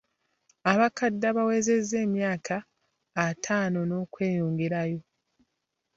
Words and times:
Abakadde 0.71 1.25
abawezezza 1.31 1.95
emyaka 2.05 2.55
ataano 3.25 3.79
n'okweyongerayo. 3.85 4.99